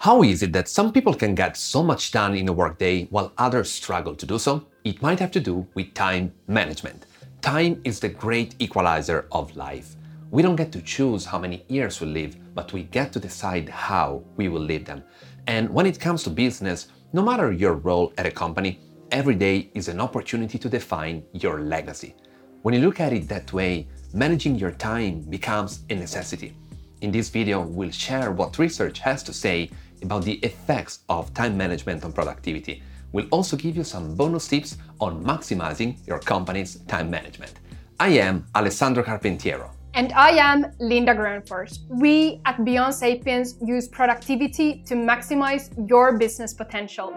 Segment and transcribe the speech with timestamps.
[0.00, 3.34] How is it that some people can get so much done in a workday while
[3.36, 4.64] others struggle to do so?
[4.82, 7.04] It might have to do with time management.
[7.42, 9.96] Time is the great equalizer of life.
[10.30, 13.68] We don't get to choose how many years we live, but we get to decide
[13.68, 15.04] how we will live them.
[15.46, 18.80] And when it comes to business, no matter your role at a company,
[19.10, 22.14] every day is an opportunity to define your legacy.
[22.62, 26.56] When you look at it that way, managing your time becomes a necessity.
[27.02, 29.70] In this video, we'll share what research has to say
[30.02, 32.82] about the effects of time management on productivity.
[33.12, 37.54] We'll also give you some bonus tips on maximizing your company's time management.
[37.98, 39.70] I am Alessandro Carpentiero.
[39.94, 41.80] And I am Linda Granfors.
[41.88, 47.12] We at Beyond Sapiens use productivity to maximize your business potential.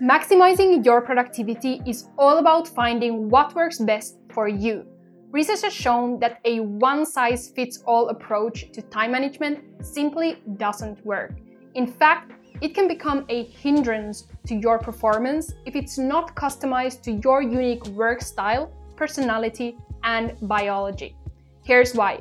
[0.00, 4.86] Maximizing your productivity is all about finding what works best for you.
[5.32, 11.04] Research has shown that a one size fits all approach to time management simply doesn't
[11.04, 11.32] work.
[11.74, 17.12] In fact, it can become a hindrance to your performance if it's not customized to
[17.24, 21.16] your unique work style, personality, and biology.
[21.64, 22.20] Here's why.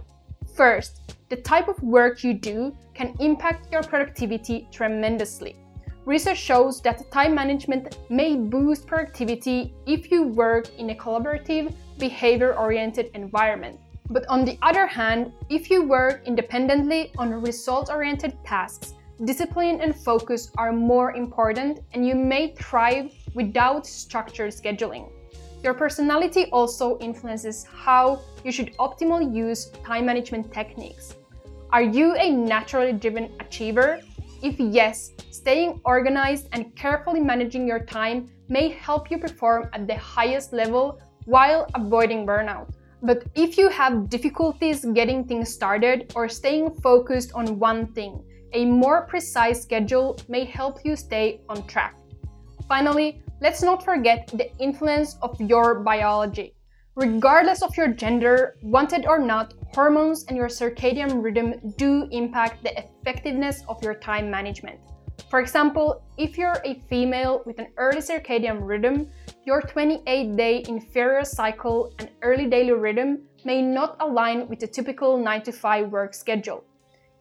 [0.56, 5.56] First, the type of work you do can impact your productivity tremendously.
[6.08, 12.58] Research shows that time management may boost productivity if you work in a collaborative, behavior
[12.58, 13.77] oriented environment.
[14.09, 18.94] But on the other hand, if you work independently on result oriented tasks,
[19.25, 25.11] discipline and focus are more important and you may thrive without structured scheduling.
[25.61, 31.16] Your personality also influences how you should optimally use time management techniques.
[31.73, 34.00] Are you a naturally driven achiever
[34.41, 39.95] if yes, staying organized and carefully managing your time may help you perform at the
[39.95, 42.69] highest level while avoiding burnout.
[43.02, 48.66] But if you have difficulties getting things started or staying focused on one thing, a
[48.66, 51.95] more precise schedule may help you stay on track.
[52.67, 56.56] Finally, let's not forget the influence of your biology.
[56.95, 62.78] Regardless of your gender, wanted or not, hormones and your circadian rhythm do impact the
[62.78, 64.79] effectiveness of your time management.
[65.29, 69.09] For example, if you're a female with an early circadian rhythm,
[69.45, 75.17] your 28 day infradian cycle and early daily rhythm may not align with the typical
[75.17, 76.63] 9 to 5 work schedule.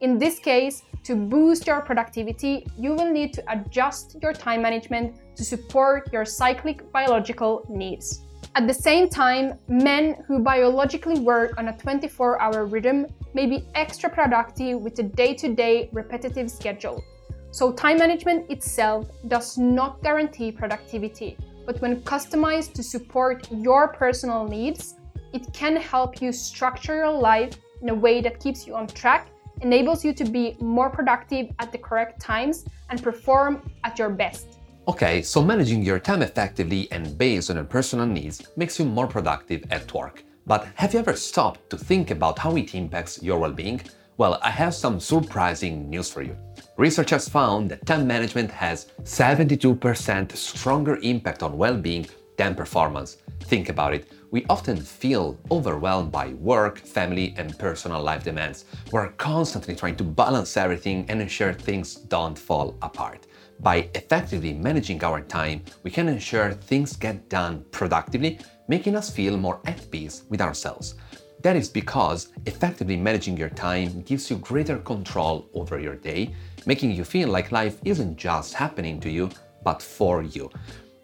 [0.00, 5.16] In this case, to boost your productivity, you will need to adjust your time management
[5.36, 8.25] to support your cyclic biological needs.
[8.56, 13.66] At the same time, men who biologically work on a 24 hour rhythm may be
[13.74, 17.04] extra productive with a day to day repetitive schedule.
[17.50, 21.36] So, time management itself does not guarantee productivity,
[21.66, 24.94] but when customized to support your personal needs,
[25.34, 29.28] it can help you structure your life in a way that keeps you on track,
[29.60, 34.55] enables you to be more productive at the correct times, and perform at your best.
[34.88, 39.08] Okay, so managing your time effectively and based on your personal needs makes you more
[39.08, 40.22] productive at work.
[40.47, 43.80] But have you ever stopped to think about how it impacts your well being?
[44.16, 46.36] Well, I have some surprising news for you.
[46.76, 53.16] Research has found that time management has 72% stronger impact on well being than performance.
[53.41, 54.12] Think about it.
[54.30, 58.66] We often feel overwhelmed by work, family, and personal life demands.
[58.92, 63.26] We're constantly trying to balance everything and ensure things don't fall apart.
[63.60, 69.36] By effectively managing our time, we can ensure things get done productively, making us feel
[69.36, 70.94] more at peace with ourselves.
[71.42, 76.34] That is because effectively managing your time gives you greater control over your day,
[76.66, 79.30] making you feel like life isn't just happening to you,
[79.62, 80.50] but for you.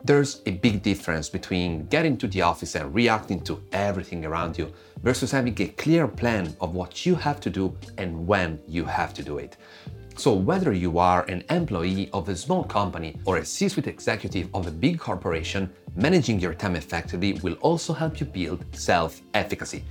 [0.05, 4.73] There's a big difference between getting to the office and reacting to everything around you
[5.03, 9.15] versus having a clear plan of what you have to do and when you have
[9.15, 9.57] to do it.
[10.17, 14.49] So, whether you are an employee of a small company or a C suite executive
[14.55, 19.85] of a big corporation, managing your time effectively will also help you build self efficacy.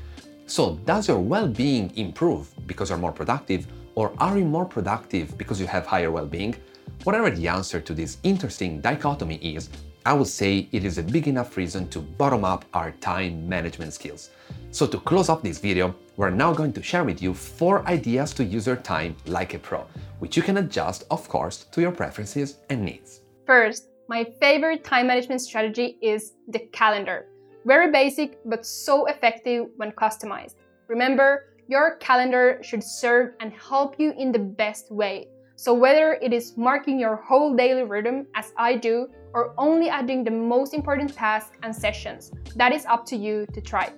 [0.46, 5.38] So, does your well being improve because you're more productive, or are you more productive
[5.38, 6.56] because you have higher well being?
[7.04, 9.70] Whatever the answer to this interesting dichotomy is,
[10.06, 13.94] I would say it is a big enough reason to bottom up our time management
[13.94, 14.30] skills.
[14.74, 18.34] So, to close off this video, we're now going to share with you four ideas
[18.36, 19.86] to use your time like a pro,
[20.20, 23.20] which you can adjust, of course, to your preferences and needs.
[23.46, 27.28] First, my favorite time management strategy is the calendar.
[27.66, 30.56] Very basic, but so effective when customized.
[30.88, 35.28] Remember, your calendar should serve and help you in the best way.
[35.58, 40.24] So, whether it is marking your whole daily rhythm, as I do, or only adding
[40.24, 42.32] the most important tasks and sessions.
[42.56, 43.92] That is up to you to try.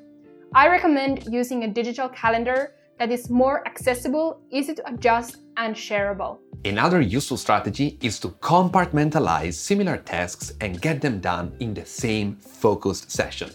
[0.55, 6.37] I recommend using a digital calendar that is more accessible, easy to adjust, and shareable.
[6.63, 12.35] Another useful strategy is to compartmentalize similar tasks and get them done in the same
[12.35, 13.49] focused session.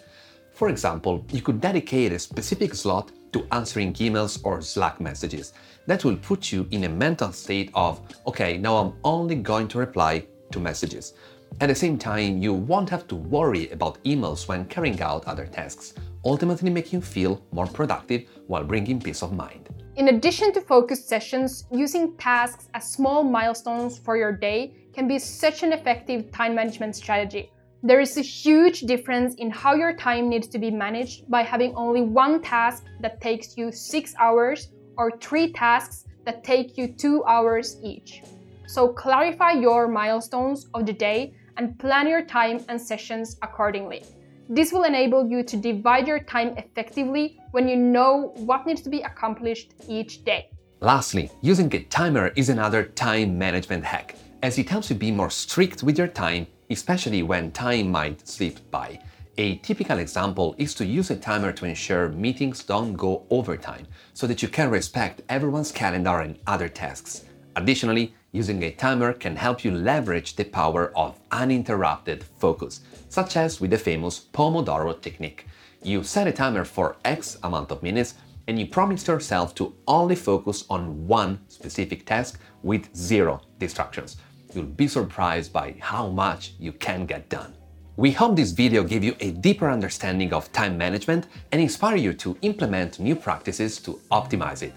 [0.54, 5.52] For example, you could dedicate a specific slot to answering emails or Slack messages.
[5.86, 9.78] That will put you in a mental state of, okay, now I'm only going to
[9.78, 11.14] reply to messages.
[11.60, 15.46] At the same time, you won't have to worry about emails when carrying out other
[15.46, 19.68] tasks, ultimately making you feel more productive while bringing peace of mind.
[19.96, 25.18] In addition to focused sessions, using tasks as small milestones for your day can be
[25.18, 27.50] such an effective time management strategy.
[27.82, 31.74] There is a huge difference in how your time needs to be managed by having
[31.76, 37.24] only one task that takes you six hours or three tasks that take you two
[37.24, 38.22] hours each.
[38.66, 44.02] So clarify your milestones of the day and plan your time and sessions accordingly.
[44.50, 48.88] This will enable you to divide your time effectively when you know what needs to
[48.88, 50.48] be accomplished each day.
[50.80, 55.28] Lastly, using a timer is another time management hack, as it helps you be more
[55.28, 58.98] strict with your time, especially when time might slip by.
[59.36, 64.26] A typical example is to use a timer to ensure meetings don't go overtime, so
[64.26, 67.24] that you can respect everyone's calendar and other tasks.
[67.56, 73.60] Additionally, using a timer can help you leverage the power of uninterrupted focus, such as
[73.60, 75.46] with the famous Pomodoro technique.
[75.82, 78.14] You set a timer for X amount of minutes
[78.46, 84.16] and you promise yourself to only focus on one specific task with zero distractions.
[84.54, 87.54] You'll be surprised by how much you can get done.
[87.96, 92.12] We hope this video gave you a deeper understanding of time management and inspire you
[92.14, 94.72] to implement new practices to optimize it.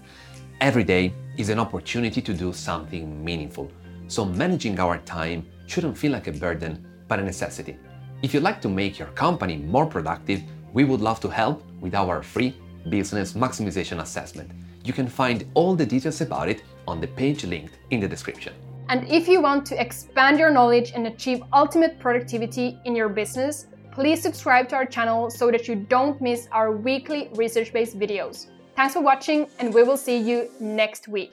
[0.60, 3.70] Every day is an opportunity to do something meaningful,
[4.08, 7.76] so managing our time shouldn't feel like a burden, but a necessity.
[8.22, 10.42] If you'd like to make your company more productive,
[10.72, 12.54] we would love to help with our free
[12.88, 14.50] business maximization assessment.
[14.84, 18.52] You can find all the details about it on the page linked in the description.
[18.88, 23.66] And if you want to expand your knowledge and achieve ultimate productivity in your business,
[23.92, 28.48] please subscribe to our channel so that you don't miss our weekly research based videos.
[28.74, 31.30] Thanks for watching, and we will see you next week.